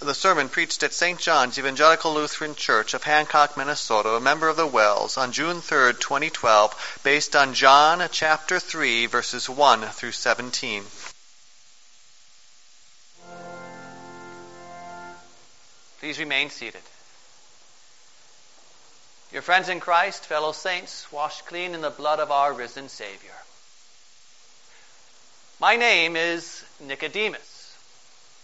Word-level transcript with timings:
the 0.00 0.14
sermon 0.14 0.48
preached 0.48 0.82
at 0.82 0.92
St. 0.92 1.18
John's 1.18 1.58
Evangelical 1.58 2.12
Lutheran 2.12 2.54
Church 2.54 2.92
of 2.92 3.02
Hancock, 3.02 3.56
Minnesota, 3.56 4.10
a 4.10 4.20
member 4.20 4.48
of 4.48 4.56
the 4.56 4.66
WELS, 4.66 5.16
on 5.16 5.32
June 5.32 5.60
3, 5.60 5.94
2012, 5.94 7.00
based 7.02 7.34
on 7.34 7.54
John 7.54 8.06
chapter 8.12 8.60
3, 8.60 9.06
verses 9.06 9.48
1 9.48 9.82
through 9.82 10.12
17. 10.12 10.84
Please 16.00 16.18
remain 16.18 16.50
seated. 16.50 16.82
Your 19.32 19.42
friends 19.42 19.68
in 19.68 19.80
Christ, 19.80 20.26
fellow 20.26 20.52
saints, 20.52 21.10
washed 21.10 21.46
clean 21.46 21.74
in 21.74 21.80
the 21.80 21.90
blood 21.90 22.20
of 22.20 22.30
our 22.30 22.52
risen 22.52 22.88
Savior. 22.88 23.34
My 25.58 25.76
name 25.76 26.16
is 26.16 26.62
Nicodemus. 26.80 27.55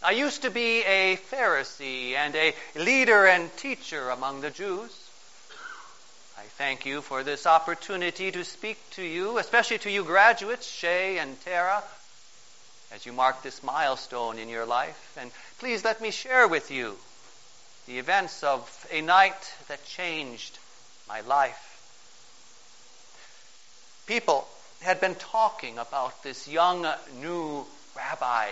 I 0.05 0.11
used 0.11 0.43
to 0.43 0.51
be 0.51 0.83
a 0.83 1.17
Pharisee 1.17 2.15
and 2.15 2.35
a 2.35 2.55
leader 2.75 3.25
and 3.25 3.57
teacher 3.57 4.11
among 4.11 4.41
the 4.41 4.51
Jews. 4.51 4.91
I 6.37 6.43
thank 6.59 6.85
you 6.85 7.03
for 7.03 7.23
this 7.23 7.47
opportunity 7.47 8.33
to 8.33 8.45
speak 8.45 8.79
to 8.93 9.03
you, 9.05 9.39
especially 9.39 9.79
to 9.79 9.91
you 9.91 10.03
graduates, 10.03 10.67
Shay 10.67 11.19
and 11.19 11.41
Tara, 11.45 11.85
as 12.93 13.07
you 13.07 13.13
mark 13.13 13.45
this 13.45 13.63
milestone 13.63 14.41
in 14.41 14.49
your 14.49 14.67
life. 14.67 15.17
And 15.17 15.31
please 15.61 15.85
let 15.85 16.01
me 16.01 16.11
share 16.11 16.49
with 16.49 16.73
you 16.73 16.97
the 17.87 18.01
events 18.01 18.43
of 18.43 18.87
a 18.91 19.03
night 19.03 19.55
that 19.69 19.87
changed 19.87 20.59
my 21.09 21.21
life. 21.21 21.69
People 24.09 24.49
had 24.81 25.01
been 25.01 25.15
talking 25.15 25.79
about 25.79 26.25
this 26.25 26.49
young 26.49 26.85
new 27.21 27.65
rabbi 27.97 28.49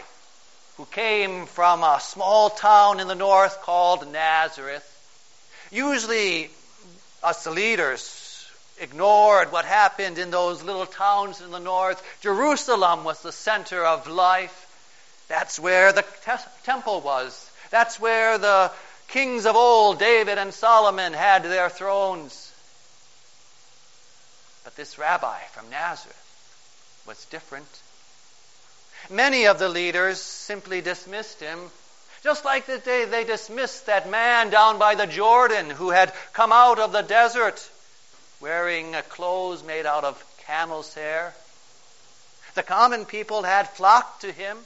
who 0.81 0.87
came 0.87 1.45
from 1.45 1.83
a 1.83 2.01
small 2.01 2.49
town 2.49 3.01
in 3.01 3.07
the 3.07 3.15
north 3.15 3.61
called 3.61 4.11
Nazareth. 4.11 4.87
Usually, 5.71 6.49
us 7.23 7.47
leaders 7.47 8.49
ignored 8.81 9.53
what 9.53 9.67
happened 9.67 10.17
in 10.17 10.31
those 10.31 10.63
little 10.63 10.87
towns 10.87 11.43
in 11.43 11.51
the 11.51 11.59
north. 11.59 12.03
Jerusalem 12.23 13.05
was 13.05 13.21
the 13.21 13.31
center 13.31 13.85
of 13.85 14.07
life. 14.07 14.57
That's 15.29 15.61
where 15.61 15.93
the 15.93 16.01
te- 16.25 16.49
temple 16.65 17.03
was. 17.03 17.51
That's 17.69 18.01
where 18.01 18.39
the 18.39 18.73
kings 19.09 19.45
of 19.45 19.57
old, 19.57 19.99
David 19.99 20.39
and 20.39 20.55
Solomon, 20.55 21.13
had 21.13 21.43
their 21.43 21.69
thrones. 21.69 22.55
But 24.65 24.77
this 24.77 24.99
rabbi 24.99 25.41
from 25.53 25.69
Nazareth 25.69 27.05
was 27.07 27.23
different. 27.27 27.69
Many 29.09 29.47
of 29.47 29.59
the 29.59 29.69
leaders 29.69 30.21
simply 30.21 30.81
dismissed 30.81 31.41
him, 31.41 31.71
just 32.23 32.45
like 32.45 32.67
the 32.67 32.79
day 32.79 33.07
they 33.07 33.25
dismissed 33.25 33.87
that 33.87 34.09
man 34.09 34.51
down 34.51 34.79
by 34.79 34.95
the 34.95 35.07
Jordan 35.07 35.71
who 35.71 35.91
had 35.91 36.13
come 36.33 36.53
out 36.53 36.79
of 36.79 36.93
the 36.93 37.03
desert 37.03 37.69
wearing 38.41 38.95
clothes 39.09 39.63
made 39.63 39.87
out 39.87 40.05
of 40.05 40.23
camel's 40.47 40.95
hair. 40.95 41.35
The 42.55 42.63
common 42.63 43.05
people 43.05 43.43
had 43.43 43.69
flocked 43.71 44.23
to 44.23 44.33
him, 44.33 44.59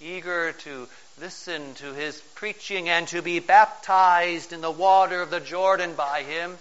eager 0.00 0.52
to 0.52 0.88
listen 1.18 1.74
to 1.76 1.92
his 1.92 2.20
preaching 2.34 2.88
and 2.88 3.06
to 3.08 3.22
be 3.22 3.38
baptized 3.38 4.52
in 4.52 4.60
the 4.60 4.70
water 4.70 5.22
of 5.22 5.30
the 5.30 5.40
Jordan 5.40 5.94
by 5.94 6.22
him. 6.22 6.58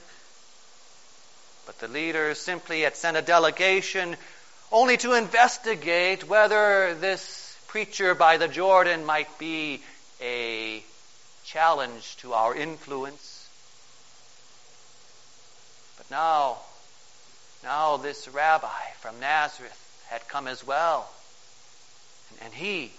But 1.65 1.79
the 1.79 1.87
leaders 1.87 2.39
simply 2.39 2.81
had 2.81 2.95
sent 2.95 3.17
a 3.17 3.21
delegation 3.21 4.17
only 4.71 4.97
to 4.97 5.13
investigate 5.13 6.27
whether 6.27 6.95
this 6.95 7.57
preacher 7.67 8.15
by 8.15 8.37
the 8.37 8.47
Jordan 8.47 9.05
might 9.05 9.37
be 9.37 9.81
a 10.21 10.83
challenge 11.43 12.15
to 12.17 12.33
our 12.33 12.55
influence. 12.55 13.47
But 15.97 16.09
now, 16.09 16.57
now 17.63 17.97
this 17.97 18.29
rabbi 18.29 18.67
from 18.99 19.19
Nazareth 19.19 20.05
had 20.09 20.27
come 20.27 20.47
as 20.47 20.65
well. 20.65 21.09
And 22.41 22.53
he, 22.53 22.91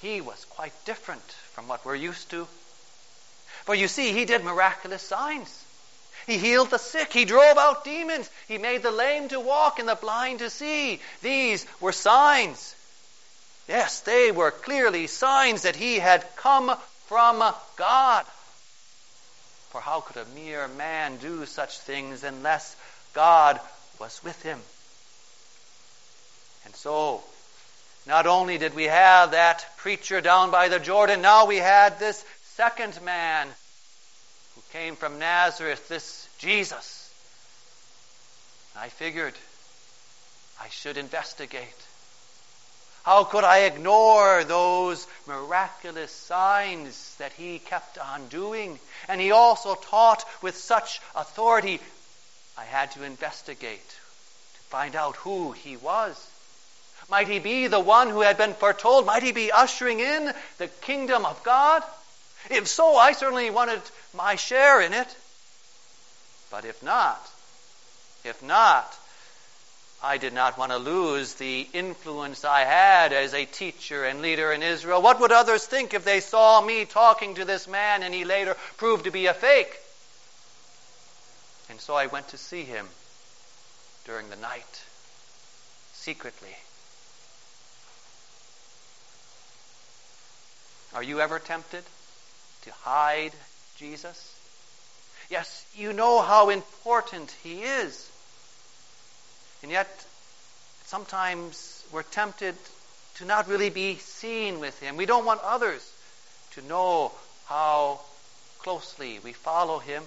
he 0.00 0.20
was 0.20 0.44
quite 0.44 0.72
different 0.84 1.22
from 1.54 1.66
what 1.66 1.84
we're 1.84 1.96
used 1.96 2.30
to. 2.30 2.46
For 3.64 3.74
you 3.74 3.88
see, 3.88 4.12
he 4.12 4.24
did 4.24 4.44
miraculous 4.44 5.02
signs. 5.02 5.65
He 6.26 6.38
healed 6.38 6.70
the 6.70 6.78
sick. 6.78 7.12
He 7.12 7.24
drove 7.24 7.56
out 7.56 7.84
demons. 7.84 8.28
He 8.48 8.58
made 8.58 8.82
the 8.82 8.90
lame 8.90 9.28
to 9.28 9.38
walk 9.38 9.78
and 9.78 9.88
the 9.88 9.94
blind 9.94 10.40
to 10.40 10.50
see. 10.50 11.00
These 11.22 11.64
were 11.80 11.92
signs. 11.92 12.74
Yes, 13.68 14.00
they 14.00 14.32
were 14.32 14.50
clearly 14.50 15.06
signs 15.06 15.62
that 15.62 15.76
he 15.76 15.98
had 15.98 16.24
come 16.36 16.76
from 17.06 17.38
God. 17.76 18.26
For 19.70 19.80
how 19.80 20.00
could 20.00 20.16
a 20.16 20.24
mere 20.34 20.66
man 20.68 21.18
do 21.18 21.46
such 21.46 21.78
things 21.78 22.24
unless 22.24 22.74
God 23.12 23.60
was 24.00 24.22
with 24.24 24.40
him? 24.42 24.60
And 26.64 26.74
so, 26.74 27.22
not 28.06 28.26
only 28.26 28.58
did 28.58 28.74
we 28.74 28.84
have 28.84 29.32
that 29.32 29.64
preacher 29.76 30.20
down 30.20 30.50
by 30.50 30.68
the 30.68 30.80
Jordan, 30.80 31.22
now 31.22 31.46
we 31.46 31.56
had 31.56 31.98
this 31.98 32.24
second 32.54 33.00
man 33.02 33.48
came 34.72 34.96
from 34.96 35.18
Nazareth, 35.18 35.88
this 35.88 36.28
Jesus. 36.38 37.10
I 38.76 38.88
figured 38.88 39.34
I 40.60 40.68
should 40.68 40.96
investigate. 40.96 41.86
How 43.04 43.22
could 43.22 43.44
I 43.44 43.60
ignore 43.60 44.42
those 44.42 45.06
miraculous 45.26 46.10
signs 46.10 47.14
that 47.18 47.32
he 47.32 47.60
kept 47.60 47.98
on 47.98 48.26
doing? 48.28 48.80
And 49.08 49.20
he 49.20 49.30
also 49.30 49.76
taught 49.76 50.24
with 50.42 50.56
such 50.56 51.00
authority. 51.14 51.80
I 52.58 52.64
had 52.64 52.90
to 52.92 53.04
investigate 53.04 53.88
to 53.88 54.60
find 54.70 54.96
out 54.96 55.14
who 55.16 55.52
he 55.52 55.76
was. 55.76 56.16
Might 57.08 57.28
he 57.28 57.38
be 57.38 57.68
the 57.68 57.78
one 57.78 58.10
who 58.10 58.22
had 58.22 58.36
been 58.38 58.54
foretold? 58.54 59.06
Might 59.06 59.22
he 59.22 59.32
be 59.32 59.52
ushering 59.52 60.00
in 60.00 60.32
the 60.58 60.66
kingdom 60.66 61.24
of 61.24 61.40
God? 61.44 61.84
If 62.50 62.66
so, 62.66 62.96
I 62.96 63.12
certainly 63.12 63.50
wanted 63.50 63.80
my 64.16 64.36
share 64.36 64.80
in 64.80 64.92
it. 64.92 65.16
But 66.50 66.64
if 66.64 66.82
not, 66.82 67.20
if 68.24 68.42
not, 68.42 68.96
I 70.02 70.18
did 70.18 70.32
not 70.32 70.58
want 70.58 70.72
to 70.72 70.78
lose 70.78 71.34
the 71.34 71.66
influence 71.72 72.44
I 72.44 72.60
had 72.60 73.12
as 73.12 73.34
a 73.34 73.44
teacher 73.44 74.04
and 74.04 74.22
leader 74.22 74.52
in 74.52 74.62
Israel. 74.62 75.02
What 75.02 75.20
would 75.20 75.32
others 75.32 75.66
think 75.66 75.94
if 75.94 76.04
they 76.04 76.20
saw 76.20 76.60
me 76.60 76.84
talking 76.84 77.34
to 77.36 77.44
this 77.44 77.66
man 77.66 78.02
and 78.02 78.14
he 78.14 78.24
later 78.24 78.56
proved 78.76 79.04
to 79.04 79.10
be 79.10 79.26
a 79.26 79.34
fake? 79.34 79.74
And 81.70 81.80
so 81.80 81.94
I 81.94 82.06
went 82.06 82.28
to 82.28 82.38
see 82.38 82.62
him 82.62 82.86
during 84.04 84.28
the 84.30 84.36
night, 84.36 84.84
secretly. 85.92 86.56
Are 90.94 91.02
you 91.02 91.20
ever 91.20 91.38
tempted 91.38 91.82
to 92.62 92.72
hide 92.82 93.32
Jesus? 93.76 94.34
Yes, 95.28 95.66
you 95.74 95.92
know 95.92 96.22
how 96.22 96.50
important 96.50 97.30
He 97.42 97.62
is. 97.62 98.10
And 99.62 99.70
yet, 99.70 99.88
sometimes 100.84 101.84
we're 101.92 102.02
tempted 102.02 102.54
to 103.16 103.24
not 103.24 103.48
really 103.48 103.70
be 103.70 103.96
seen 103.96 104.60
with 104.60 104.78
Him. 104.80 104.96
We 104.96 105.06
don't 105.06 105.24
want 105.24 105.40
others 105.42 105.92
to 106.52 106.62
know 106.62 107.12
how 107.46 108.00
closely 108.60 109.18
we 109.22 109.32
follow 109.32 109.78
Him. 109.78 110.02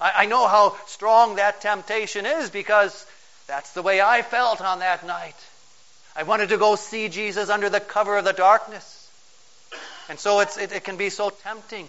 I, 0.00 0.12
I 0.18 0.26
know 0.26 0.46
how 0.46 0.76
strong 0.86 1.36
that 1.36 1.60
temptation 1.60 2.26
is 2.26 2.50
because 2.50 3.06
that's 3.46 3.72
the 3.72 3.82
way 3.82 4.00
I 4.00 4.22
felt 4.22 4.60
on 4.60 4.78
that 4.78 5.06
night. 5.06 5.36
I 6.14 6.22
wanted 6.24 6.50
to 6.50 6.58
go 6.58 6.76
see 6.76 7.08
Jesus 7.08 7.48
under 7.48 7.70
the 7.70 7.80
cover 7.80 8.18
of 8.18 8.24
the 8.24 8.32
darkness. 8.32 8.98
And 10.08 10.18
so 10.18 10.40
it, 10.40 10.56
it 10.58 10.84
can 10.84 10.96
be 10.96 11.10
so 11.10 11.30
tempting 11.30 11.88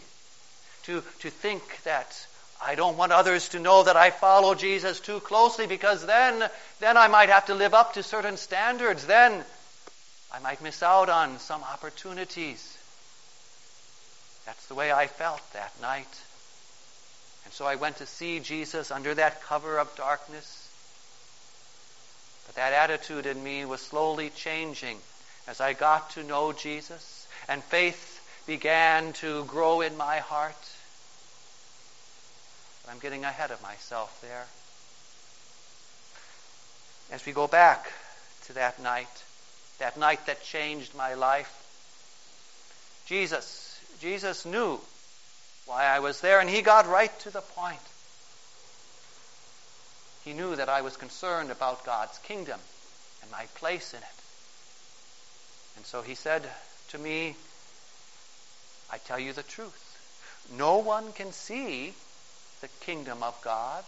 to, 0.83 1.03
to 1.19 1.29
think 1.29 1.83
that 1.83 2.27
I 2.65 2.75
don't 2.75 2.97
want 2.97 3.11
others 3.11 3.49
to 3.49 3.59
know 3.59 3.83
that 3.83 3.97
I 3.97 4.09
follow 4.09 4.55
Jesus 4.55 4.99
too 4.99 5.19
closely 5.19 5.67
because 5.67 6.05
then, 6.05 6.49
then 6.79 6.95
I 6.95 7.07
might 7.07 7.29
have 7.29 7.47
to 7.47 7.55
live 7.55 7.73
up 7.73 7.93
to 7.93 8.03
certain 8.03 8.37
standards. 8.37 9.05
Then 9.05 9.43
I 10.33 10.39
might 10.39 10.61
miss 10.61 10.81
out 10.81 11.09
on 11.09 11.39
some 11.39 11.61
opportunities. 11.63 12.77
That's 14.45 14.65
the 14.67 14.75
way 14.75 14.91
I 14.91 15.07
felt 15.07 15.41
that 15.53 15.73
night. 15.81 16.21
And 17.45 17.53
so 17.53 17.65
I 17.65 17.75
went 17.75 17.97
to 17.97 18.05
see 18.05 18.39
Jesus 18.39 18.91
under 18.91 19.13
that 19.13 19.43
cover 19.43 19.77
of 19.77 19.93
darkness. 19.95 20.69
But 22.47 22.55
that 22.55 22.73
attitude 22.73 23.25
in 23.25 23.43
me 23.43 23.65
was 23.65 23.81
slowly 23.81 24.29
changing 24.29 24.97
as 25.47 25.59
I 25.59 25.73
got 25.73 26.11
to 26.11 26.23
know 26.23 26.53
Jesus 26.53 27.27
and 27.49 27.63
faith 27.63 28.21
began 28.47 29.13
to 29.13 29.43
grow 29.45 29.81
in 29.81 29.97
my 29.97 30.19
heart. 30.19 30.55
I'm 32.93 32.99
getting 32.99 33.25
ahead 33.25 33.49
of 33.49 33.59
myself 33.63 34.21
there. 34.21 34.45
As 37.11 37.25
we 37.25 37.31
go 37.31 37.47
back 37.47 37.91
to 38.45 38.53
that 38.53 38.79
night, 38.79 39.23
that 39.79 39.97
night 39.97 40.27
that 40.27 40.43
changed 40.43 40.93
my 40.93 41.15
life, 41.15 41.51
Jesus, 43.07 43.81
Jesus 43.99 44.45
knew 44.45 44.79
why 45.65 45.85
I 45.85 46.01
was 46.01 46.21
there, 46.21 46.39
and 46.39 46.47
he 46.47 46.61
got 46.61 46.87
right 46.87 47.11
to 47.21 47.31
the 47.31 47.41
point. 47.41 47.81
He 50.23 50.33
knew 50.33 50.55
that 50.55 50.69
I 50.69 50.81
was 50.81 50.95
concerned 50.95 51.49
about 51.49 51.87
God's 51.87 52.19
kingdom 52.19 52.59
and 53.23 53.31
my 53.31 53.45
place 53.55 53.93
in 53.93 54.01
it. 54.01 54.19
And 55.77 55.85
so 55.87 56.03
he 56.03 56.13
said 56.13 56.43
to 56.89 56.99
me, 56.99 57.35
I 58.91 58.99
tell 58.99 59.17
you 59.17 59.33
the 59.33 59.41
truth. 59.41 59.79
No 60.55 60.77
one 60.77 61.11
can 61.13 61.31
see 61.31 61.95
the 62.63 62.85
kingdom 62.85 63.21
of 63.21 63.39
God 63.43 63.83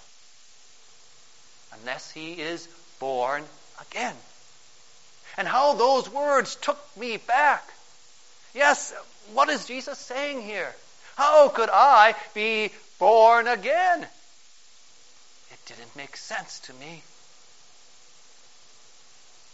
unless 1.79 2.11
he 2.11 2.33
is 2.33 2.67
born 2.99 3.41
again. 3.89 4.13
And 5.37 5.47
how 5.47 5.75
those 5.75 6.09
words 6.09 6.57
took 6.57 6.77
me 6.97 7.15
back. 7.15 7.63
Yes, 8.53 8.93
what 9.33 9.47
is 9.47 9.65
Jesus 9.65 9.97
saying 9.97 10.41
here? 10.41 10.75
How 11.15 11.47
could 11.47 11.69
I 11.71 12.15
be 12.33 12.69
born 12.99 13.47
again? 13.47 14.01
It 14.01 15.59
didn't 15.67 15.95
make 15.95 16.17
sense 16.17 16.59
to 16.67 16.73
me. 16.73 17.01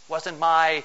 Wasn't 0.10 0.40
my 0.40 0.84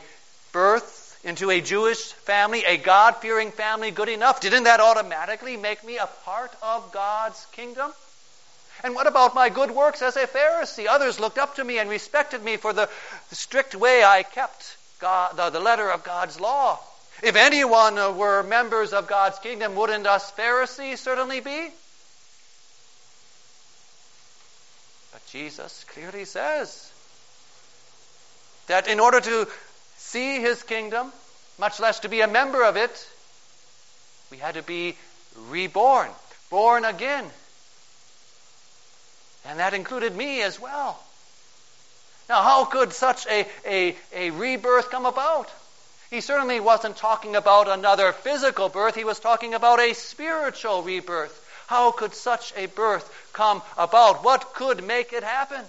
birth 0.53 1.19
into 1.25 1.51
a 1.51 1.63
Jewish 1.63 2.13
family, 2.13 2.65
a 2.67 2.77
God 2.77 3.17
fearing 3.17 3.51
family, 3.51 3.93
good 3.93 4.11
enough? 4.11 4.43
Didn't 4.43 4.65
that 4.65 4.81
automatically 4.81 5.57
make 5.57 5.83
me 5.83 5.97
a 5.97 6.09
part 6.27 6.53
of 6.63 6.93
God's 6.93 7.47
kingdom? 7.53 7.93
And 8.85 8.95
what 8.95 9.07
about 9.07 9.35
my 9.35 9.49
good 9.49 9.71
works 9.71 10.03
as 10.03 10.17
a 10.17 10.27
Pharisee? 10.27 10.87
Others 10.87 11.19
looked 11.19 11.39
up 11.39 11.57
to 11.57 11.65
me 11.65 11.79
and 11.79 11.89
respected 11.89 12.43
me 12.43 12.57
for 12.57 12.73
the, 12.73 12.89
strict 13.33 13.75
way 13.75 14.05
I 14.05 14.23
kept 14.23 14.77
God, 14.99 15.37
the, 15.37 15.51
the 15.51 15.61
letter 15.61 15.91
of 15.91 16.05
God's 16.05 16.39
law. 16.41 16.79
If 17.23 17.37
anyone 17.37 17.99
uh, 17.99 18.13
were 18.13 18.43
members 18.43 18.93
of 18.93 19.07
God's 19.07 19.39
kingdom, 19.39 19.75
wouldn't 19.75 20.07
us 20.07 20.31
Pharisees 20.33 21.01
certainly 21.01 21.41
be? 21.41 21.71
But 25.13 25.27
Jesus 25.29 25.85
clearly 25.89 26.27
says 26.27 26.93
that 28.67 28.87
in 28.87 29.01
order 29.01 29.21
to 29.21 29.49
see 29.97 30.41
his 30.41 30.63
kingdom, 30.63 31.11
much 31.59 31.81
less 31.81 32.01
to 32.01 32.09
be 32.09 32.21
a 32.21 32.29
member 32.29 32.63
of 32.63 32.77
it, 32.77 33.09
we 34.31 34.37
had 34.37 34.55
to 34.55 34.63
be 34.63 34.97
reborn, 35.49 36.11
born 36.51 36.85
again. 36.85 37.25
And 39.49 39.59
that 39.59 39.75
included 39.75 40.15
me 40.15 40.43
as 40.43 40.61
well. 40.61 40.99
Now, 42.29 42.43
how 42.43 42.65
could 42.65 42.93
such 42.93 43.27
a, 43.27 43.47
a, 43.65 43.97
a 44.13 44.31
rebirth 44.31 44.91
come 44.91 45.07
about? 45.07 45.51
He 46.11 46.21
certainly 46.21 46.61
wasn't 46.61 46.97
talking 46.97 47.37
about 47.37 47.69
another 47.69 48.13
physical 48.13 48.69
birth, 48.69 48.95
he 48.95 49.05
was 49.05 49.19
talking 49.19 49.55
about 49.55 49.81
a 49.81 49.95
spiritual 49.95 50.83
rebirth. 50.83 51.43
How 51.67 51.91
could 51.91 52.15
such 52.15 52.53
a 52.57 52.67
birth 52.67 53.31
come 53.33 53.61
about? 53.77 54.25
What 54.25 54.55
could 54.55 54.85
make 54.85 55.13
it 55.13 55.25
happen? 55.25 55.65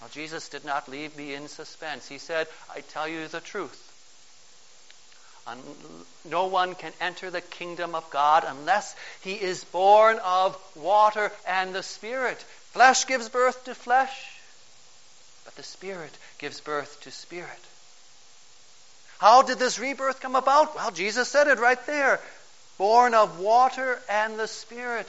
Well, 0.00 0.10
Jesus 0.12 0.48
did 0.48 0.64
not 0.64 0.88
leave 0.88 1.16
me 1.16 1.34
in 1.34 1.46
suspense. 1.46 2.08
He 2.08 2.18
said, 2.18 2.48
I 2.74 2.80
tell 2.80 3.06
you 3.06 3.28
the 3.28 3.40
truth. 3.40 3.89
No 6.24 6.46
one 6.46 6.74
can 6.74 6.92
enter 7.00 7.30
the 7.30 7.40
kingdom 7.40 7.94
of 7.94 8.08
God 8.10 8.44
unless 8.46 8.94
he 9.22 9.34
is 9.34 9.64
born 9.64 10.18
of 10.22 10.56
water 10.76 11.32
and 11.46 11.74
the 11.74 11.82
Spirit. 11.82 12.38
Flesh 12.72 13.06
gives 13.06 13.28
birth 13.28 13.64
to 13.64 13.74
flesh, 13.74 14.40
but 15.44 15.56
the 15.56 15.62
Spirit 15.62 16.16
gives 16.38 16.60
birth 16.60 17.00
to 17.02 17.10
spirit. 17.10 17.48
How 19.18 19.42
did 19.42 19.58
this 19.58 19.78
rebirth 19.78 20.20
come 20.20 20.36
about? 20.36 20.74
Well, 20.76 20.90
Jesus 20.90 21.28
said 21.28 21.48
it 21.48 21.58
right 21.58 21.84
there 21.86 22.20
born 22.78 23.12
of 23.12 23.38
water 23.38 24.00
and 24.08 24.38
the 24.38 24.48
Spirit. 24.48 25.06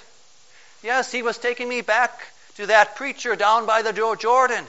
Yes, 0.84 1.10
he 1.10 1.24
was 1.24 1.38
taking 1.38 1.70
me 1.70 1.80
back 1.80 2.12
to 2.56 2.66
that 2.66 2.98
preacher 2.98 3.38
down 3.38 3.66
by 3.66 3.82
the 3.82 3.94
Jordan. 3.94 4.66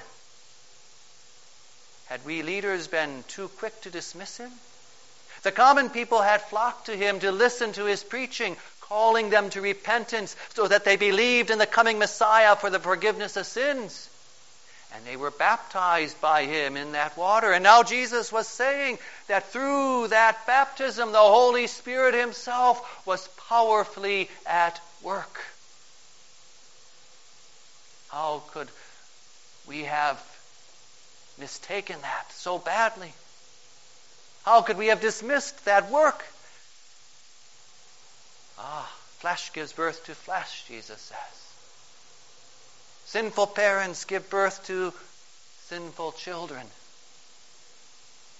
Had 2.06 2.25
we 2.25 2.43
leaders 2.43 2.87
been 2.87 3.25
too 3.26 3.49
quick 3.59 3.81
to 3.81 3.91
dismiss 3.91 4.37
him? 4.37 4.53
The 5.42 5.52
common 5.52 5.90
people 5.90 6.22
had 6.22 6.42
flocked 6.42 6.86
to 6.86 6.96
him 6.96 7.18
to 7.20 7.32
listen 7.32 7.72
to 7.72 7.84
his 7.84 8.04
preaching, 8.04 8.56
calling 8.80 9.30
them 9.30 9.50
to 9.50 9.60
repentance 9.60 10.36
so 10.54 10.68
that 10.68 10.84
they 10.84 10.96
believed 10.96 11.50
in 11.50 11.58
the 11.58 11.66
coming 11.66 11.98
Messiah 11.98 12.56
for 12.56 12.70
the 12.70 12.78
forgiveness 12.78 13.36
of 13.36 13.46
sins. 13.46 14.08
And 14.94 15.04
they 15.06 15.16
were 15.16 15.30
baptized 15.30 16.20
by 16.20 16.44
him 16.44 16.76
in 16.76 16.92
that 16.92 17.16
water. 17.16 17.52
And 17.52 17.64
now 17.64 17.82
Jesus 17.82 18.30
was 18.30 18.46
saying 18.46 18.98
that 19.26 19.50
through 19.50 20.08
that 20.08 20.46
baptism, 20.46 21.12
the 21.12 21.18
Holy 21.18 21.66
Spirit 21.66 22.14
himself 22.14 23.06
was 23.06 23.26
powerfully 23.48 24.28
at 24.46 24.80
work. 25.02 25.40
How 28.10 28.42
could 28.52 28.68
we 29.66 29.84
have 29.84 30.22
mistaken 31.38 31.96
that 32.02 32.30
so 32.32 32.58
badly? 32.58 33.14
How 34.44 34.62
could 34.62 34.76
we 34.76 34.88
have 34.88 35.00
dismissed 35.00 35.64
that 35.64 35.90
work? 35.90 36.24
Ah, 38.58 38.92
flesh 39.18 39.52
gives 39.52 39.72
birth 39.72 40.04
to 40.06 40.14
flesh, 40.14 40.64
Jesus 40.66 41.00
says. 41.00 41.42
Sinful 43.06 43.48
parents 43.48 44.04
give 44.04 44.28
birth 44.30 44.66
to 44.66 44.92
sinful 45.68 46.12
children. 46.12 46.66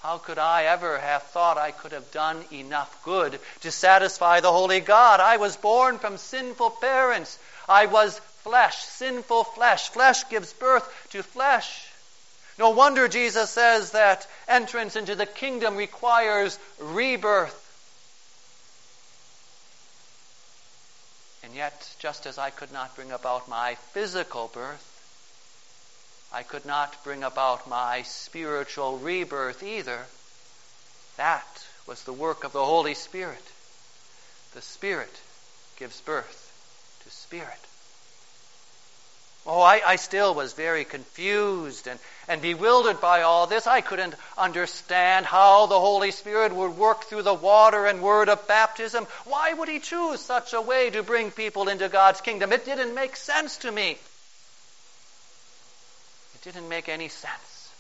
How 0.02 0.19
could 0.19 0.38
I 0.38 0.64
ever 0.64 0.99
have 0.99 1.22
thought 1.22 1.58
I 1.58 1.70
could 1.70 1.93
have 1.93 2.10
done 2.10 2.44
enough 2.50 3.04
good 3.04 3.38
to 3.60 3.70
satisfy 3.70 4.40
the 4.40 4.50
Holy 4.50 4.81
God? 4.81 5.20
I 5.20 5.37
was 5.37 5.56
born 5.56 6.00
from 6.00 6.19
sinful 6.19 6.70
parents. 6.70 7.38
I 7.69 7.87
was 7.87 8.19
flesh, 8.43 8.82
sinful 8.82 9.44
flesh. 9.44 9.90
Flesh 9.90 10.28
gives 10.28 10.52
birth 10.54 10.93
to 11.10 11.22
flesh. 11.22 11.92
No 12.58 12.70
wonder 12.70 13.08
Jesus 13.08 13.50
says 13.50 13.93
that 13.93 14.26
entrance 14.46 14.96
into 14.96 15.14
the 15.14 15.26
kingdom 15.26 15.76
requires 15.76 16.58
rebirth. 16.78 17.58
And 21.43 21.54
yet, 21.54 21.94
just 21.99 22.26
as 22.26 22.38
I 22.38 22.50
could 22.50 22.72
not 22.72 22.94
bring 22.94 23.10
about 23.10 23.49
my 23.49 23.75
physical 23.93 24.50
birth, 24.52 24.88
I 26.32 26.43
could 26.43 26.64
not 26.64 27.02
bring 27.04 27.22
about 27.22 27.69
my 27.69 28.02
spiritual 28.02 28.99
rebirth 28.99 29.62
either. 29.62 30.06
That 31.16 31.66
was 31.87 32.04
the 32.04 32.12
work 32.12 32.44
of 32.44 32.52
the 32.52 32.64
Holy 32.64 32.94
Spirit. 32.94 33.44
The 34.54 34.62
Spirit 34.62 35.20
gives 35.78 36.00
birth 36.00 37.00
to 37.04 37.11
Spirit. 37.11 37.66
Oh, 39.44 39.61
I, 39.61 39.82
I, 39.84 39.96
still 39.96 40.34
was 40.34 40.52
very 40.52 40.84
confused 40.84 41.88
and, 41.88 41.99
and 42.28 42.40
bewildered 42.40 43.00
by 43.00 43.22
all 43.22 43.49
this. 43.49 43.66
I 43.66 43.80
couldn't 43.80 44.14
understand 44.38 45.26
how 45.26 45.66
the 45.66 45.80
Holy 45.80 46.12
Spirit 46.12 46.54
would 46.54 46.76
work 46.76 47.04
through 47.04 47.22
the 47.22 47.34
water 47.34 47.87
and 47.87 48.02
word 48.02 48.28
of 48.28 48.46
baptism. 48.46 49.04
Why 49.25 49.52
would 49.52 49.68
He 49.68 49.80
choose 49.80 50.20
such 50.20 50.52
a 50.52 50.61
way 50.61 50.90
to 50.90 51.02
bring 51.02 51.32
people 51.32 51.68
into 51.68 51.88
God's 51.88 52.20
kingdom? 52.20 52.52
It 52.52 52.64
didn't 52.64 52.94
make 52.94 53.16
sense 53.16 53.56
to 53.58 53.72
me. 53.72 53.99
It 56.34 56.42
didn't 56.42 56.68
make 56.68 56.88
any 56.88 57.08
sense. 57.08 57.70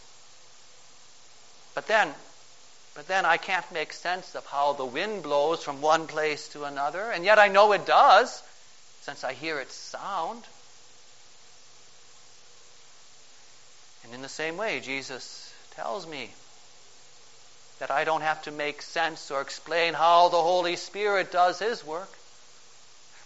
But 1.76 1.86
then, 1.86 2.12
but 2.96 3.06
then 3.06 3.24
I 3.24 3.36
can't 3.36 3.70
make 3.70 3.92
sense 3.92 4.34
of 4.34 4.44
how 4.46 4.72
the 4.72 4.84
wind 4.84 5.22
blows 5.22 5.62
from 5.62 5.80
one 5.80 6.08
place 6.08 6.48
to 6.48 6.64
another, 6.64 7.12
and 7.12 7.24
yet 7.24 7.38
I 7.38 7.46
know 7.46 7.70
it 7.70 7.86
does, 7.86 8.42
since 9.02 9.22
I 9.22 9.32
hear 9.32 9.60
its 9.60 9.74
sound. 9.74 10.42
And 14.04 14.14
in 14.14 14.22
the 14.22 14.28
same 14.28 14.56
way, 14.56 14.80
Jesus 14.80 15.52
tells 15.76 16.06
me 16.06 16.30
that 17.78 17.90
I 17.90 18.04
don't 18.04 18.20
have 18.20 18.42
to 18.42 18.50
make 18.50 18.82
sense 18.82 19.30
or 19.30 19.40
explain 19.40 19.94
how 19.94 20.28
the 20.28 20.40
Holy 20.40 20.76
Spirit 20.76 21.32
does 21.32 21.58
His 21.58 21.84
work. 21.84 22.10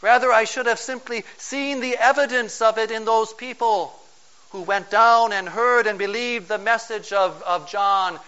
Rather, 0.03 0.33
I 0.33 0.45
should 0.45 0.67
have 0.67 0.79
simply 0.79 1.25
seen 1.39 1.81
the 1.81 1.97
evidence 1.97 2.61
of 2.61 2.79
it 2.79 2.91
in 2.91 3.05
those 3.05 3.33
people 3.33 3.95
who 4.51 4.63
went 4.63 4.91
down 4.91 5.33
and 5.33 5.49
heard 5.49 5.87
and 5.87 5.99
believed 5.99 6.49
the 6.49 6.59
message 6.59 7.13
of, 7.13 7.43
of 7.43 7.71
John 7.71 8.19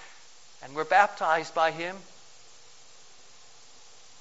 and 0.62 0.74
were 0.74 0.84
baptized 0.84 1.54
by 1.54 1.70
him. 1.70 1.96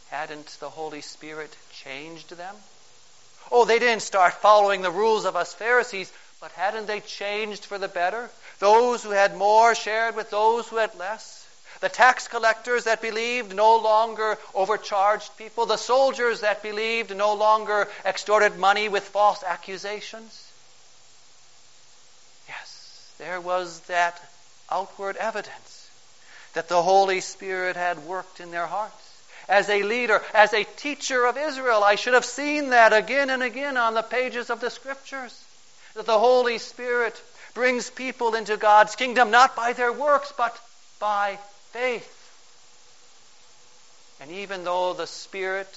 Hadn't 0.09 0.45
the 0.59 0.69
Holy 0.69 1.01
Spirit 1.01 1.55
changed 1.73 2.29
them? 2.37 2.55
Oh, 3.51 3.65
they 3.65 3.79
didn't 3.79 4.01
start 4.01 4.33
following 4.33 4.81
the 4.81 4.91
rules 4.91 5.25
of 5.25 5.35
us 5.35 5.53
Pharisees, 5.53 6.11
but 6.39 6.51
hadn't 6.51 6.85
they 6.85 6.99
changed 6.99 7.65
for 7.65 7.77
the 7.77 7.87
better? 7.87 8.29
Those 8.59 9.03
who 9.03 9.11
had 9.11 9.35
more 9.35 9.73
shared 9.73 10.15
with 10.15 10.29
those 10.29 10.67
who 10.67 10.77
had 10.77 10.93
less. 10.95 11.45
The 11.79 11.89
tax 11.89 12.27
collectors 12.27 12.85
that 12.85 13.01
believed 13.01 13.55
no 13.55 13.77
longer 13.77 14.37
overcharged 14.55 15.37
people. 15.37 15.65
The 15.65 15.77
soldiers 15.77 16.41
that 16.41 16.63
believed 16.63 17.15
no 17.15 17.33
longer 17.33 17.87
extorted 18.05 18.57
money 18.57 18.89
with 18.89 19.03
false 19.03 19.43
accusations. 19.43 20.51
Yes, 22.47 23.13
there 23.19 23.39
was 23.41 23.79
that 23.81 24.19
outward 24.71 25.17
evidence 25.17 25.89
that 26.53 26.67
the 26.67 26.81
Holy 26.81 27.21
Spirit 27.21 27.75
had 27.75 27.99
worked 28.05 28.39
in 28.39 28.51
their 28.51 28.67
hearts. 28.67 29.03
as 29.49 29.69
a 29.69 29.83
leader, 29.83 30.21
as 30.33 30.53
a 30.53 30.65
teacher 30.65 31.25
of 31.25 31.37
Israel. 31.37 31.83
I 31.83 31.95
should 31.95 32.15
have 32.15 32.25
seen 32.25 32.71
that 32.71 32.91
again 32.91 33.29
and 33.29 33.41
again 33.41 33.77
on 33.77 33.93
the 33.93 34.01
pages 34.01 34.49
of 34.49 34.59
the 34.59 34.69
Scriptures. 34.69 35.46
That 35.97 36.05
the 36.05 36.19
Holy 36.19 36.59
Spirit 36.59 37.19
brings 37.55 37.89
people 37.89 38.35
into 38.35 38.55
God's 38.55 38.95
kingdom 38.95 39.31
not 39.31 39.55
by 39.55 39.73
their 39.73 39.91
works, 39.91 40.31
but 40.37 40.55
by 40.99 41.39
faith. 41.71 42.13
And 44.21 44.29
even 44.29 44.63
though 44.63 44.93
the 44.93 45.07
Spirit 45.07 45.67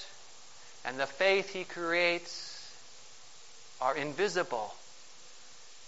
and 0.85 1.01
the 1.01 1.07
faith 1.07 1.49
He 1.49 1.65
creates 1.65 2.71
are 3.81 3.97
invisible, 3.97 4.75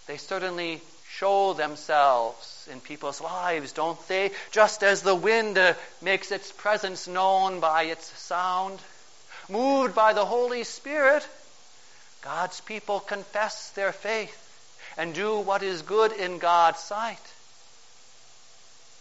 they 0.06 0.16
certainly 0.16 0.80
show 1.10 1.52
themselves 1.52 2.66
in 2.72 2.80
people's 2.80 3.20
lives, 3.20 3.72
don't 3.72 4.08
they? 4.08 4.30
Just 4.50 4.82
as 4.82 5.02
the 5.02 5.14
wind 5.14 5.58
uh, 5.58 5.74
makes 6.00 6.32
its 6.32 6.50
presence 6.52 7.06
known 7.06 7.60
by 7.60 7.82
its 7.82 8.06
sound. 8.18 8.78
Moved 9.50 9.94
by 9.94 10.14
the 10.14 10.24
Holy 10.24 10.64
Spirit, 10.64 11.28
God's 12.22 12.60
people 12.60 13.00
confess 13.00 13.70
their 13.70 13.92
faith 13.92 14.38
and 14.96 15.14
do 15.14 15.38
what 15.38 15.62
is 15.62 15.82
good 15.82 16.12
in 16.12 16.38
God's 16.38 16.78
sight. 16.78 17.18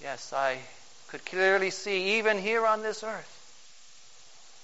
Yes, 0.01 0.33
I 0.33 0.57
could 1.09 1.23
clearly 1.25 1.69
see, 1.69 2.17
even 2.17 2.39
here 2.39 2.65
on 2.65 2.81
this 2.81 3.03
earth, 3.03 3.37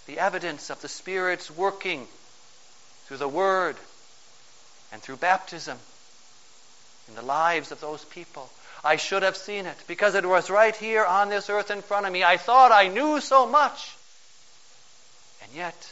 the 0.08 0.20
evidence 0.20 0.70
of 0.70 0.82
the 0.82 0.88
Spirit's 0.88 1.52
working 1.52 2.08
through 3.06 3.18
the 3.18 3.28
Word 3.28 3.76
and 4.92 5.02
through 5.02 5.18
baptism 5.18 5.78
in 7.08 7.16
the 7.16 7.22
lives 7.22 7.72
of 7.72 7.80
those 7.82 8.04
people. 8.06 8.50
I 8.84 8.96
should 8.96 9.24
have 9.24 9.38
seen 9.38 9.66
it 9.66 9.78
because 9.88 10.16
it 10.16 10.26
was 10.26 10.50
right 10.50 10.76
here 10.76 11.06
on 11.06 11.30
this 11.30 11.50
earth 11.50 11.70
in 11.70 11.82
front 11.82 12.06
of 12.06 12.12
me. 12.14 12.24
I 12.24 12.38
thought 12.38 12.72
I 12.72 12.88
knew 12.88 13.20
so 13.20 13.46
much. 13.46 13.96
And 15.44 15.52
yet, 15.54 15.92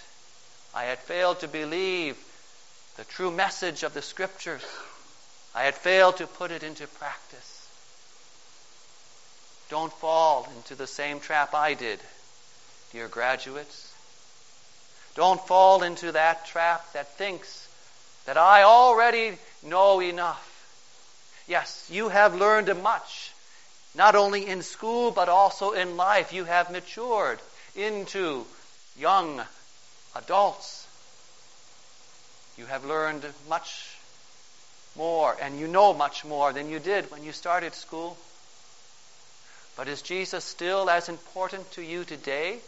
I 0.74 0.86
had 0.86 1.00
failed 1.00 1.42
to 1.42 1.48
believe 1.48 2.18
the 2.98 3.04
true 3.06 3.32
message 3.32 3.84
of 3.84 3.94
the 3.94 4.02
Scriptures. 4.02 4.64
I 5.54 5.64
had 5.64 5.76
failed 5.76 6.18
to 6.18 6.28
put 6.28 6.52
it 6.52 6.64
into 6.64 6.88
practice. 6.88 7.70
Don't 9.70 9.92
fall 9.94 10.48
into 10.58 10.76
the 10.76 10.88
same 10.88 11.20
trap 11.20 11.54
I 11.54 11.74
did, 11.74 12.00
dear 12.92 13.08
graduates. 13.08 13.94
Don't 15.16 15.42
fall 15.48 15.82
into 15.84 16.12
that 16.12 16.46
trap 16.46 16.92
that 16.94 17.18
thinks 17.18 17.68
that 18.26 18.38
I 18.38 18.64
already 18.64 19.38
know 19.64 20.02
enough. 20.02 20.52
Yes, 21.48 21.88
you 21.92 22.10
have 22.10 22.36
learned 22.36 22.82
much, 22.82 23.32
not 23.96 24.16
only 24.16 24.48
in 24.48 24.62
school, 24.62 25.12
but 25.12 25.30
also 25.30 25.72
in 25.72 25.96
life. 25.96 26.34
You 26.34 26.44
have 26.44 26.72
matured 26.72 27.40
into 27.76 28.46
young 28.98 29.42
adults. 30.16 30.85
You 32.58 32.66
have 32.68 32.86
learned 32.86 33.26
much 33.50 33.98
more, 34.96 35.36
and 35.42 35.60
you 35.60 35.68
know 35.68 35.94
much 35.94 36.24
more 36.24 36.54
than 36.54 36.70
you 36.70 36.80
did 36.80 37.12
when 37.12 37.24
you 37.24 37.32
started 37.32 37.74
school. 37.74 38.18
But 39.76 39.90
is 39.90 40.02
Jesus 40.02 40.46
still 40.46 40.90
as 40.90 41.10
important 41.10 41.70
to 41.72 41.82
you 41.82 42.06
today 42.06 42.60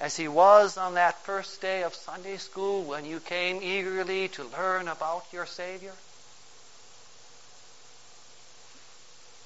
as 0.00 0.16
he 0.16 0.26
was 0.26 0.76
on 0.76 0.94
that 0.94 1.22
first 1.22 1.60
day 1.60 1.84
of 1.84 1.94
Sunday 1.94 2.38
school 2.38 2.82
when 2.82 3.04
you 3.04 3.20
came 3.20 3.62
eagerly 3.62 4.28
to 4.28 4.44
learn 4.44 4.88
about 4.88 5.24
your 5.32 5.46
Savior? 5.46 5.92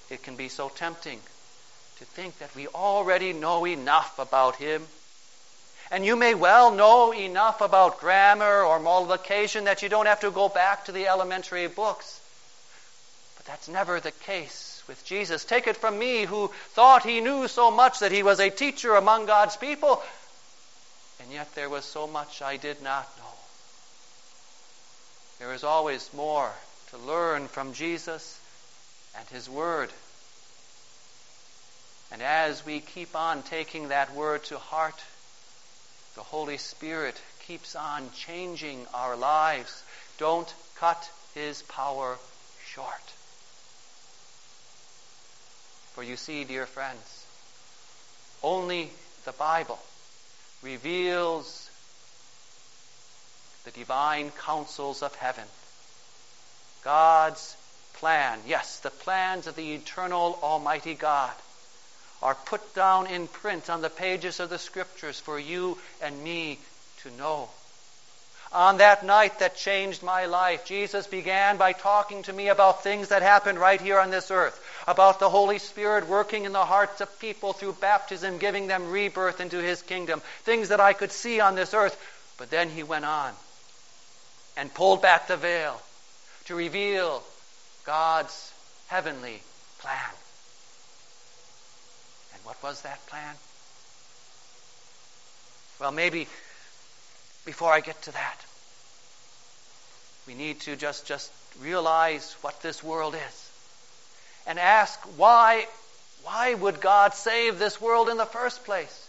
It 0.09 0.23
can 0.23 0.37
be 0.37 0.49
so 0.49 0.69
tempting 0.69 1.21
to 1.99 2.05
think 2.05 2.39
that 2.39 2.55
we 2.55 2.69
already 2.69 3.33
know 3.33 3.67
enough 3.67 4.19
about 4.19 4.57
him. 4.57 4.87
And 5.91 6.05
you 6.05 6.17
may 6.17 6.35
well 6.35 6.71
know 6.71 7.13
enough 7.13 7.61
about 7.61 8.01
grammar 8.01 8.63
or 8.63 8.79
multiplication 8.81 9.65
that 9.65 9.83
you 9.83 9.89
don't 9.89 10.07
have 10.07 10.21
to 10.21 10.31
go 10.31 10.49
back 10.49 10.87
to 10.87 10.93
the 10.93 11.07
elementary 11.07 11.67
books. 11.67 12.21
But 13.37 13.47
that's 13.47 13.69
never 13.69 14.01
the 14.01 14.11
case 14.11 14.83
with 14.89 15.05
Jesus. 15.05 15.45
Take 15.45 15.67
it 15.67 15.77
from 15.77 15.99
me, 15.99 16.25
who 16.25 16.51
thought 16.71 17.05
he 17.05 17.21
knew 17.21 17.49
so 17.49 17.71
much 17.71 18.01
that 18.01 18.13
he 18.13 18.23
was 18.23 18.41
a 18.41 18.51
teacher 18.51 18.95
among 18.95 19.27
God's 19.27 19.57
people, 19.57 20.03
and 21.21 21.33
yet 21.33 21.55
there 21.55 21.69
was 21.69 21.85
so 21.85 22.07
much 22.07 22.43
I 22.43 22.57
did 22.57 22.83
not 22.83 23.09
know. 23.19 23.25
There 25.39 25.55
is 25.55 25.65
always 25.65 26.13
more 26.13 26.53
to 26.91 26.99
learn 26.99 27.49
from 27.49 27.73
Jesus 27.73 28.39
and 29.19 29.27
His 29.29 29.49
Word. 29.49 29.91
And 32.13 32.23
as 32.23 32.65
we 32.65 32.81
keep 32.81 33.17
on 33.17 33.43
taking 33.43 33.89
that 33.89 34.15
Word 34.15 34.45
to 34.45 34.59
heart, 34.59 35.03
the 36.15 36.23
Holy 36.23 36.57
Spirit 36.57 37.21
keeps 37.47 37.75
on 37.75 38.11
changing 38.13 38.87
our 38.95 39.17
lives. 39.17 39.83
Don't 40.19 40.53
cut 40.77 41.11
His 41.35 41.63
power 41.63 42.19
short. 42.67 43.13
For 45.95 46.03
you 46.03 46.17
see, 46.17 46.45
dear 46.45 46.67
friends, 46.67 47.27
only 48.43 48.91
the 49.25 49.33
Bible 49.33 49.79
reveals 50.63 51.71
the 53.65 53.71
divine 53.71 54.31
counsels 54.45 55.03
of 55.03 55.15
heaven. 55.15 55.45
God's 56.83 57.57
plan, 57.95 58.41
yes, 58.47 58.81
the 58.81 58.91
plans 58.91 59.47
of 59.47 59.57
the 59.57 59.75
eternal 59.75 60.39
Almighty 60.43 60.95
God, 60.95 61.33
are 62.25 62.35
put 62.35 62.75
down 62.75 63.07
in 63.07 63.29
print 63.29 63.69
on 63.69 63.83
the 63.83 63.91
pages 63.91 64.41
of 64.41 64.49
the 64.49 64.59
Scriptures 64.59 65.21
for 65.21 65.39
you 65.39 65.79
and 66.03 66.25
me 66.25 66.59
to 67.03 67.11
know. 67.19 67.51
On 68.51 68.79
that 68.79 69.05
night 69.05 69.41
that 69.41 69.57
changed 69.57 70.03
my 70.03 70.25
life, 70.25 70.65
Jesus 70.65 71.07
began 71.07 71.59
by 71.59 71.73
talking 71.73 72.23
to 72.23 72.33
me 72.33 72.49
about 72.49 72.83
things 72.83 73.09
that 73.09 73.21
happened 73.21 73.59
right 73.59 73.81
here 73.81 73.99
on 73.99 74.11
this 74.11 74.31
earth, 74.31 74.59
about 74.89 75.19
the 75.21 75.29
Holy 75.29 75.59
Spirit 75.59 76.09
working 76.09 76.45
in 76.45 76.53
the 76.53 76.65
hearts 76.65 77.01
of 77.01 77.21
people 77.21 77.53
through 77.53 77.75
baptism, 77.75 78.39
giving 78.39 78.69
them 78.69 78.91
rebirth 78.91 79.41
into 79.41 79.59
His 79.59 79.83
kingdom, 79.83 80.23
things 80.45 80.71
that 80.71 80.81
I 80.81 80.95
could 80.95 81.13
see 81.13 81.41
on 81.41 81.57
this 81.57 81.75
earth. 81.75 82.01
But 82.39 82.51
then 82.51 82.71
He 82.71 82.85
went 82.85 83.05
on 83.05 83.33
and 84.57 84.73
pulled 84.73 85.03
back 85.03 85.27
the 85.27 85.37
veil 85.37 85.83
to 86.47 86.55
reveal 86.55 87.23
God's 87.85 88.53
heavenly 88.87 89.43
plan. 89.81 90.24
What 92.45 92.63
was 92.63 92.83
that 92.83 93.05
plan? 93.07 93.35
Well, 95.81 95.91
maybe 95.91 96.29
before 97.45 97.73
I 97.73 97.81
get 97.81 98.01
to 98.03 98.13
that, 98.13 98.37
we 100.27 100.35
need 100.35 100.61
to 100.61 100.77
just, 100.77 101.07
just 101.07 101.33
realize 101.61 102.37
what 102.41 102.63
this 102.63 102.83
world 102.83 103.15
is 103.15 103.51
and 104.47 104.59
ask 104.59 104.99
why, 105.17 105.67
why 106.23 106.55
would 106.55 106.81
God 106.81 107.15
save 107.15 107.59
this 107.59 107.81
world 107.81 108.09
in 108.09 108.17
the 108.17 108.25
first 108.25 108.65
place? 108.65 109.09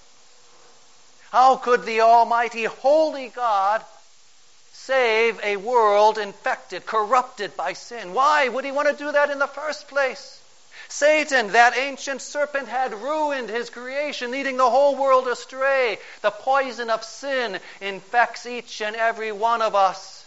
How 1.32 1.56
could 1.58 1.86
the 1.86 2.02
Almighty, 2.02 2.64
Holy 2.64 3.30
God 3.30 3.84
save 4.86 5.40
a 5.44 5.58
world 5.58 6.18
infected, 6.18 6.86
corrupted 6.86 7.58
by 7.58 7.74
sin. 7.74 8.14
Why 8.14 8.48
would 8.48 8.66
he 8.66 8.72
want 8.72 8.90
to 8.90 9.04
do 9.04 9.12
that 9.12 9.32
in 9.32 9.40
the 9.40 9.48
first 9.48 9.88
place? 9.88 10.40
Satan, 10.88 11.52
that 11.52 11.78
ancient 11.78 12.22
serpent, 12.22 12.68
had 12.68 12.94
ruined 12.94 13.50
his 13.50 13.70
creation, 13.70 14.32
leading 14.32 14.58
the 14.58 14.70
whole 14.70 14.96
world 14.96 15.28
astray. 15.28 15.98
The 16.22 16.32
poison 16.32 16.90
of 16.90 17.04
sin 17.04 17.60
infects 17.82 18.46
each 18.46 18.82
and 18.82 18.96
every 18.96 19.32
one 19.32 19.62
of 19.62 19.76
us. 19.76 20.26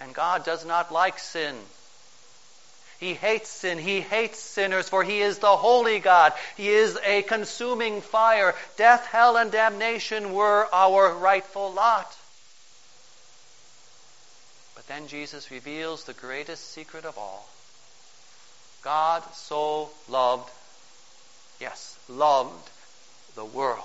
And 0.00 0.14
God 0.14 0.44
does 0.44 0.64
not 0.64 0.92
like 0.92 1.18
sin. 1.18 1.56
He 2.98 3.14
hates 3.14 3.50
sin. 3.50 3.78
He 3.78 4.00
hates 4.00 4.38
sinners, 4.38 4.88
for 4.88 5.02
He 5.02 5.20
is 5.20 5.38
the 5.38 5.56
holy 5.56 5.98
God. 5.98 6.32
He 6.56 6.68
is 6.68 6.98
a 7.04 7.22
consuming 7.22 8.00
fire. 8.00 8.54
Death, 8.76 9.06
hell, 9.06 9.36
and 9.36 9.52
damnation 9.52 10.32
were 10.32 10.66
our 10.72 11.12
rightful 11.12 11.72
lot. 11.72 12.16
But 14.74 14.86
then 14.88 15.08
Jesus 15.08 15.50
reveals 15.50 16.04
the 16.04 16.14
greatest 16.14 16.72
secret 16.72 17.04
of 17.04 17.18
all. 17.18 17.46
God 18.86 19.24
so 19.34 19.90
loved, 20.08 20.48
yes, 21.60 21.98
loved 22.08 22.70
the 23.34 23.44
world. 23.44 23.82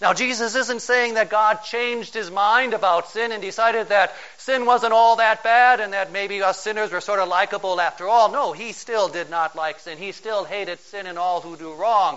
Now, 0.00 0.14
Jesus 0.14 0.54
isn't 0.54 0.80
saying 0.80 1.12
that 1.14 1.28
God 1.28 1.62
changed 1.62 2.14
his 2.14 2.30
mind 2.30 2.72
about 2.72 3.10
sin 3.10 3.32
and 3.32 3.42
decided 3.42 3.90
that 3.90 4.14
sin 4.38 4.64
wasn't 4.64 4.94
all 4.94 5.16
that 5.16 5.44
bad 5.44 5.80
and 5.80 5.92
that 5.92 6.10
maybe 6.10 6.42
us 6.42 6.58
sinners 6.58 6.90
were 6.90 7.02
sort 7.02 7.20
of 7.20 7.28
likable 7.28 7.78
after 7.82 8.08
all. 8.08 8.32
No, 8.32 8.52
he 8.52 8.72
still 8.72 9.08
did 9.08 9.28
not 9.28 9.54
like 9.54 9.78
sin. 9.80 9.98
He 9.98 10.12
still 10.12 10.44
hated 10.44 10.80
sin 10.80 11.06
and 11.06 11.18
all 11.18 11.42
who 11.42 11.54
do 11.58 11.74
wrong. 11.74 12.16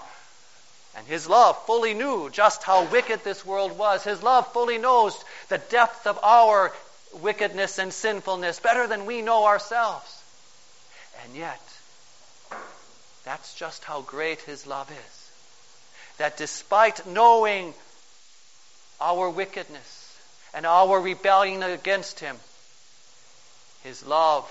And 0.96 1.06
his 1.08 1.28
love 1.28 1.62
fully 1.66 1.94
knew 1.94 2.30
just 2.30 2.64
how 2.64 2.86
wicked 2.86 3.26
this 3.26 3.46
world 3.46 3.78
was. 3.78 4.02
His 4.06 4.24
love 4.24 4.48
fully 4.54 4.78
knows 4.78 5.22
the 5.50 5.58
depth 5.58 6.08
of 6.08 6.18
our 6.24 6.72
wickedness 7.22 7.80
and 7.80 7.92
sinfulness 7.92 8.62
better 8.62 8.88
than 8.88 9.06
we 9.06 9.22
know 9.22 9.44
ourselves. 9.44 10.23
And 11.24 11.36
yet, 11.36 11.62
that's 13.24 13.54
just 13.56 13.84
how 13.84 14.02
great 14.02 14.42
His 14.42 14.66
love 14.66 14.90
is. 14.92 15.20
that 16.18 16.38
despite 16.38 17.08
knowing 17.08 17.74
our 19.02 19.30
wickedness 19.30 20.20
and 20.54 20.66
our 20.66 21.00
rebellion 21.00 21.64
against 21.64 22.20
Him, 22.20 22.38
His 23.84 24.06
love 24.06 24.46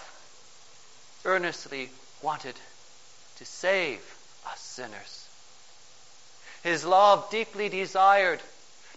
earnestly 1.25 1.91
wanted 2.21 2.55
to 3.37 3.45
save 3.45 4.01
us 4.51 4.61
sinners. 4.61 5.29
His 6.63 6.85
love 6.85 7.29
deeply 7.31 7.69
desired 7.69 8.41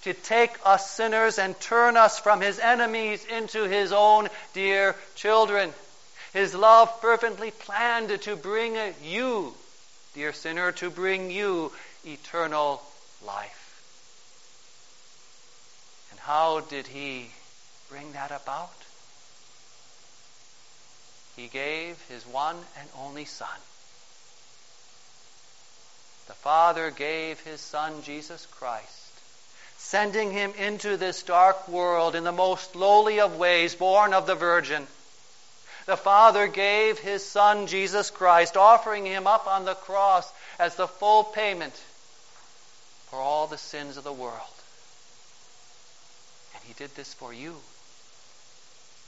to 0.04 0.14
take 0.14 0.52
us 0.64 0.92
sinners 0.92 1.40
and 1.40 1.60
turn 1.60 1.98
us 1.98 2.20
from 2.20 2.40
his 2.40 2.60
enemies 2.60 3.26
into 3.26 3.64
his 3.64 3.92
own 3.92 4.30
dear 4.54 4.96
children. 5.16 5.74
His 6.36 6.54
love 6.54 7.00
fervently 7.00 7.52
planned 7.52 8.22
to 8.24 8.36
bring 8.36 8.76
you, 9.02 9.54
dear 10.14 10.34
sinner, 10.34 10.74
to 10.74 10.90
bring 10.90 11.32
you 11.32 11.72
eternal 12.06 12.84
life. 13.26 13.62
And 16.12 16.20
how 16.20 16.60
did 16.60 16.88
he 16.88 17.30
bring 17.90 18.12
that 18.12 18.32
about? 18.32 18.76
He 21.38 21.48
gave 21.48 22.02
his 22.10 22.26
one 22.26 22.58
and 22.82 22.90
only 23.00 23.24
Son. 23.24 23.48
The 26.28 26.34
Father 26.34 26.92
gave 26.92 27.40
his 27.40 27.62
Son, 27.62 28.04
Jesus 28.04 28.46
Christ, 28.48 29.22
sending 29.78 30.32
him 30.32 30.52
into 30.58 30.98
this 30.98 31.24
dark 31.24 31.70
world 31.70 32.14
in 32.14 32.26
the 32.26 32.34
most 32.34 32.76
lowly 32.76 33.22
of 33.22 33.38
ways, 33.38 33.74
born 33.74 34.14
of 34.14 34.28
the 34.28 34.36
Virgin. 34.36 34.86
The 35.86 35.98
Father 35.98 36.48
gave 36.48 36.98
his 36.98 37.24
Son, 37.24 37.68
Jesus 37.68 38.10
Christ, 38.10 38.58
offering 38.58 39.06
him 39.06 39.28
up 39.28 39.48
on 39.48 39.66
the 39.66 39.76
cross 39.76 40.32
as 40.58 40.76
the 40.76 40.88
full 40.88 41.24
payment 41.24 41.76
for 43.10 43.20
all 43.20 43.46
the 43.46 43.58
sins 43.58 43.98
of 43.98 44.04
the 44.04 44.12
world. 44.12 44.34
And 46.56 46.64
he 46.64 46.74
did 46.74 46.96
this 46.96 47.14
for 47.14 47.32
you. 47.34 47.56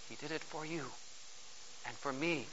He 0.08 0.16
did 0.16 0.32
it 0.32 0.44
for 0.44 0.66
you 0.66 0.86
and 1.88 1.96
for 1.96 2.14
me. 2.14 2.46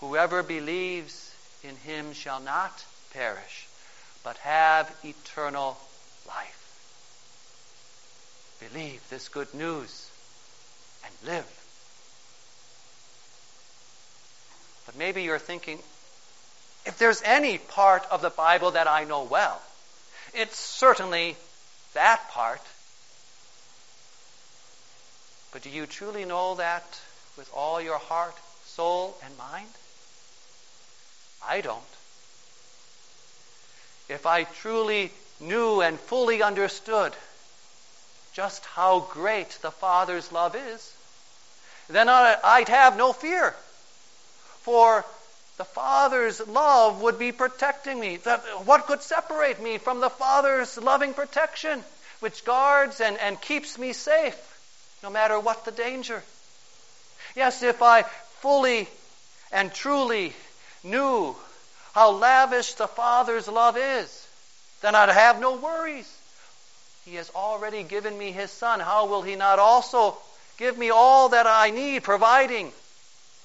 Whoever 0.00 0.42
believes 0.42 1.34
in 1.62 1.76
him 1.76 2.14
shall 2.14 2.40
not 2.40 2.84
perish, 3.12 3.68
but 4.22 4.38
have 4.38 4.94
eternal 5.04 5.76
life. 6.26 6.60
Believe 8.60 9.02
this 9.10 9.28
good 9.28 9.52
news 9.52 10.10
and 11.04 11.14
live. 11.28 11.63
But 14.94 14.98
maybe 14.98 15.22
you're 15.22 15.38
thinking, 15.38 15.78
if 16.86 16.98
there's 16.98 17.22
any 17.22 17.58
part 17.58 18.06
of 18.10 18.22
the 18.22 18.30
Bible 18.30 18.72
that 18.72 18.86
I 18.86 19.04
know 19.04 19.24
well, 19.24 19.60
it's 20.32 20.58
certainly 20.58 21.36
that 21.94 22.28
part. 22.30 22.60
But 25.52 25.62
do 25.62 25.70
you 25.70 25.86
truly 25.86 26.24
know 26.24 26.56
that 26.56 26.84
with 27.36 27.50
all 27.54 27.80
your 27.80 27.98
heart, 27.98 28.34
soul, 28.66 29.16
and 29.24 29.36
mind? 29.38 29.68
I 31.46 31.60
don't. 31.60 31.82
If 34.08 34.26
I 34.26 34.44
truly 34.44 35.10
knew 35.40 35.80
and 35.80 35.98
fully 35.98 36.42
understood 36.42 37.12
just 38.32 38.64
how 38.64 39.00
great 39.00 39.58
the 39.62 39.70
Father's 39.70 40.32
love 40.32 40.56
is, 40.56 40.92
then 41.88 42.08
I'd 42.08 42.68
have 42.68 42.96
no 42.96 43.12
fear. 43.12 43.54
For 44.64 45.04
the 45.58 45.64
Father's 45.64 46.40
love 46.46 47.02
would 47.02 47.18
be 47.18 47.32
protecting 47.32 48.00
me. 48.00 48.16
What 48.64 48.86
could 48.86 49.02
separate 49.02 49.60
me 49.60 49.78
from 49.78 50.00
the 50.00 50.10
Father's 50.10 50.76
loving 50.78 51.12
protection, 51.14 51.84
which 52.20 52.44
guards 52.44 53.00
and, 53.00 53.18
and 53.18 53.40
keeps 53.40 53.78
me 53.78 53.92
safe, 53.92 54.36
no 55.02 55.10
matter 55.10 55.38
what 55.38 55.64
the 55.66 55.70
danger? 55.70 56.22
Yes, 57.36 57.62
if 57.62 57.82
I 57.82 58.02
fully 58.40 58.88
and 59.52 59.72
truly 59.72 60.32
knew 60.82 61.36
how 61.94 62.12
lavish 62.12 62.72
the 62.74 62.88
Father's 62.88 63.46
love 63.46 63.76
is, 63.76 64.26
then 64.80 64.94
I'd 64.94 65.10
have 65.10 65.40
no 65.40 65.56
worries. 65.56 66.10
He 67.04 67.16
has 67.16 67.30
already 67.34 67.82
given 67.82 68.16
me 68.16 68.32
His 68.32 68.50
Son. 68.50 68.80
How 68.80 69.06
will 69.06 69.22
He 69.22 69.36
not 69.36 69.58
also 69.58 70.16
give 70.56 70.78
me 70.78 70.88
all 70.88 71.28
that 71.28 71.46
I 71.46 71.70
need, 71.70 72.02
providing 72.02 72.72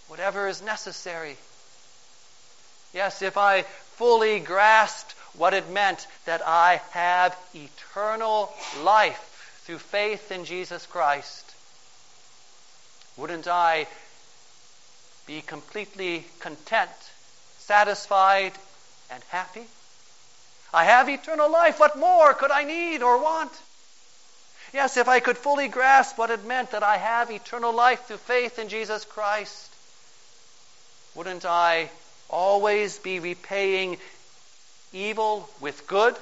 whatever 0.09 0.47
is 0.47 0.61
necessary? 0.61 1.37
Yes, 2.93 3.21
if 3.21 3.37
I 3.37 3.61
fully 3.61 4.39
grasped 4.39 5.13
what 5.37 5.53
it 5.53 5.69
meant 5.69 6.07
that 6.25 6.41
I 6.45 6.81
have 6.91 7.37
eternal 7.53 8.51
life 8.83 9.61
through 9.63 9.77
faith 9.77 10.31
in 10.31 10.43
Jesus 10.43 10.85
Christ, 10.85 11.45
wouldn't 13.15 13.47
I 13.47 13.87
be 15.27 15.41
completely 15.41 16.25
content, 16.39 16.89
satisfied, 17.59 18.53
and 19.11 19.23
happy? 19.29 19.65
I 20.73 20.85
have 20.85 21.09
eternal 21.09 21.51
life. 21.51 21.79
What 21.79 21.97
more 21.97 22.33
could 22.33 22.51
I 22.51 22.63
need 22.63 23.03
or 23.03 23.21
want? 23.21 23.51
Yes, 24.73 24.97
if 24.97 25.07
I 25.07 25.19
could 25.19 25.37
fully 25.37 25.67
grasp 25.67 26.17
what 26.17 26.29
it 26.29 26.45
meant 26.45 26.71
that 26.71 26.83
I 26.83 26.97
have 26.97 27.31
eternal 27.31 27.73
life 27.73 28.05
through 28.05 28.17
faith 28.17 28.59
in 28.59 28.69
Jesus 28.69 29.03
Christ, 29.05 29.68
wouldn't 31.19 31.43
I 31.43 31.89
always 32.29 32.97
be 32.97 33.19
repaying 33.19 33.97
evil 34.93 35.49
with 35.59 35.85
good, 35.85 36.15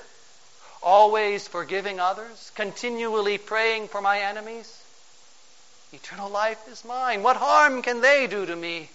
always 0.82 1.48
forgiving 1.48 2.00
others, 2.00 2.52
continually 2.56 3.38
praying 3.38 3.90
for 3.90 4.02
my 4.02 4.22
enemies? 4.22 4.84
Eternal 5.94 6.32
life 6.32 6.68
is 6.68 6.84
mine. 6.84 7.22
What 7.22 7.38
harm 7.38 7.84
can 7.84 8.02
they 8.02 8.26
do 8.26 8.44
to 8.48 8.56
me? 8.56 8.90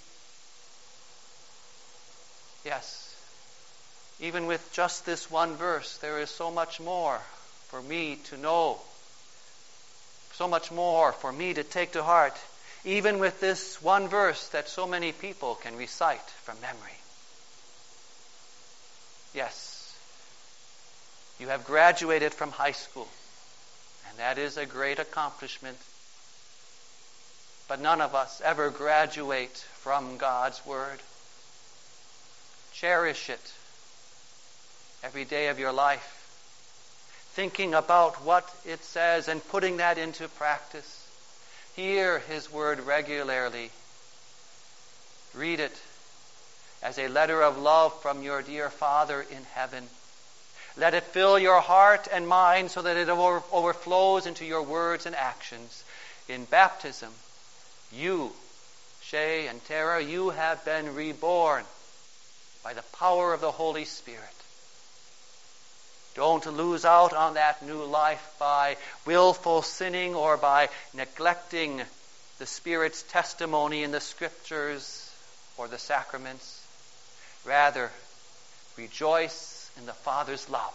Yes, 2.64 3.14
even 4.18 4.46
with 4.46 4.72
just 4.72 5.06
this 5.06 5.30
one 5.30 5.54
verse, 5.54 5.98
there 5.98 6.18
is 6.18 6.30
so 6.30 6.50
much 6.50 6.80
more 6.80 7.20
for 7.68 7.80
me 7.80 8.16
to 8.24 8.36
know, 8.36 8.78
so 10.32 10.48
much 10.48 10.72
more 10.72 11.12
for 11.12 11.32
me 11.32 11.54
to 11.54 11.62
take 11.62 11.92
to 11.92 12.02
heart, 12.02 12.36
even 12.84 13.18
with 13.18 13.40
this 13.40 13.80
one 13.82 14.08
verse 14.08 14.48
that 14.48 14.68
so 14.68 14.86
many 14.86 15.12
people 15.12 15.54
can 15.56 15.76
recite 15.76 16.20
from 16.44 16.60
memory. 16.60 16.98
Yes, 19.34 19.96
you 21.38 21.48
have 21.48 21.64
graduated 21.64 22.34
from 22.34 22.50
high 22.50 22.72
school, 22.72 23.08
and 24.08 24.18
that 24.18 24.38
is 24.38 24.56
a 24.56 24.66
great 24.66 24.98
accomplishment 24.98 25.78
but 27.72 27.80
none 27.80 28.02
of 28.02 28.14
us 28.14 28.42
ever 28.44 28.68
graduate 28.68 29.56
from 29.56 30.18
God's 30.18 30.64
Word. 30.66 31.00
Cherish 32.74 33.30
it 33.30 33.52
every 35.02 35.24
day 35.24 35.48
of 35.48 35.58
your 35.58 35.72
life, 35.72 36.28
thinking 37.32 37.72
about 37.72 38.24
what 38.26 38.46
it 38.66 38.84
says 38.84 39.26
and 39.26 39.46
putting 39.48 39.78
that 39.78 39.96
into 39.96 40.28
practice. 40.28 41.01
Hear 41.74 42.18
His 42.18 42.52
Word 42.52 42.80
regularly. 42.80 43.70
Read 45.35 45.61
it 45.61 45.72
as 46.82 46.98
a 46.98 47.08
letter 47.08 47.42
of 47.42 47.56
love 47.56 47.98
from 48.02 48.22
your 48.22 48.42
dear 48.42 48.68
Father 48.68 49.22
in 49.22 49.44
heaven. 49.54 49.85
Let 50.76 50.94
it 50.94 51.04
fill 51.04 51.38
your 51.38 51.61
heart 51.61 52.08
and 52.12 52.28
mind 52.28 52.70
so 52.70 52.82
that 52.82 52.96
it 52.96 53.08
overflows 53.08 54.26
into 54.26 54.44
your 54.44 54.62
words 54.62 55.06
and 55.06 55.14
actions. 55.14 55.85
In 56.28 56.44
baptism, 56.44 57.12
you, 57.92 58.32
Shay 59.00 59.46
and 59.46 59.64
Tara, 59.64 60.02
you 60.02 60.30
have 60.30 60.64
been 60.64 60.94
reborn 60.94 61.64
by 62.62 62.74
the 62.74 62.85
power 62.98 63.32
of 63.32 63.40
the 63.40 63.50
Holy 63.50 63.85
Spirit. 63.85 64.41
Don't 66.14 66.44
lose 66.46 66.85
out 66.85 67.14
on 67.14 67.35
that 67.35 67.64
new 67.64 67.85
life 67.85 68.35
by 68.38 68.77
willful 69.07 69.62
sinning 69.62 70.14
or 70.14 70.37
by 70.37 70.68
neglecting 70.92 71.81
the 72.38 72.46
Spirit's 72.46 73.03
testimony 73.05 73.83
in 73.83 73.92
the 73.92 74.01
Scriptures 74.01 75.11
or 75.57 75.68
the 75.68 75.79
sacraments. 75.79 76.61
Rather, 77.44 77.90
rejoice 78.77 79.70
in 79.79 79.87
the 79.87 79.92
Father's 79.92 80.48
love 80.51 80.75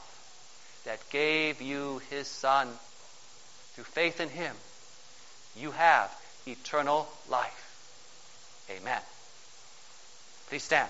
that 0.85 0.99
gave 1.09 1.61
you 1.61 2.01
His 2.09 2.27
Son. 2.27 2.67
Through 3.73 3.83
faith 3.83 4.19
in 4.19 4.29
Him, 4.29 4.55
you 5.55 5.71
have 5.71 6.11
eternal 6.47 7.07
life. 7.29 8.65
Amen. 8.71 9.01
Please 10.49 10.63
stand. 10.63 10.89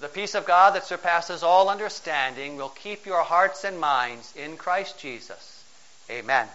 The 0.00 0.08
peace 0.08 0.34
of 0.34 0.46
God 0.46 0.74
that 0.74 0.86
surpasses 0.86 1.42
all 1.42 1.68
understanding 1.68 2.56
will 2.56 2.70
keep 2.70 3.04
your 3.04 3.22
hearts 3.22 3.64
and 3.64 3.78
minds 3.78 4.34
in 4.34 4.56
Christ 4.56 4.98
Jesus. 4.98 5.62
Amen. 6.08 6.48